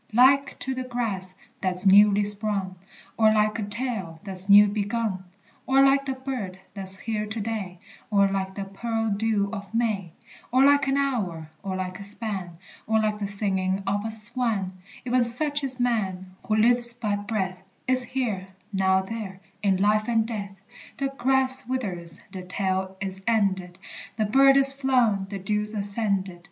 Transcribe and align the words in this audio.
Like 0.13 0.57
to 0.61 0.73
the 0.73 0.83
grass 0.83 1.35
that's 1.61 1.85
newly 1.85 2.23
sprung, 2.23 2.75
Or 3.17 3.31
like 3.31 3.59
a 3.59 3.63
tale 3.63 4.19
that's 4.23 4.49
new 4.49 4.65
begun, 4.67 5.25
Or 5.67 5.85
like 5.85 6.07
the 6.07 6.13
bird 6.13 6.57
that's 6.73 6.97
here 6.97 7.27
to 7.27 7.39
day, 7.39 7.77
Or 8.09 8.27
like 8.27 8.55
the 8.55 8.63
pearled 8.65 9.19
dew 9.19 9.51
of 9.53 9.71
May, 9.75 10.13
Or 10.51 10.65
like 10.65 10.87
an 10.87 10.97
hour, 10.97 11.51
or 11.61 11.75
like 11.75 11.99
a 11.99 12.03
span, 12.03 12.57
Or 12.87 12.99
like 12.99 13.19
the 13.19 13.27
singing 13.27 13.83
of 13.85 14.03
a 14.03 14.11
swan, 14.11 14.75
E'en 15.05 15.23
such 15.23 15.63
is 15.63 15.79
man; 15.79 16.35
who 16.47 16.55
lives 16.55 16.95
by 16.95 17.15
breath, 17.15 17.61
Is 17.87 18.01
here, 18.03 18.47
now 18.73 19.03
there, 19.03 19.39
in 19.61 19.77
life 19.77 20.07
and 20.09 20.25
death. 20.25 20.59
The 20.97 21.09
grass 21.09 21.67
withers, 21.67 22.23
the 22.31 22.41
tale 22.41 22.97
is 23.01 23.21
ended, 23.27 23.77
The 24.17 24.25
bird 24.25 24.57
is 24.57 24.73
flown, 24.73 25.27
the 25.29 25.37
dew's 25.37 25.75
ascended. 25.75 26.39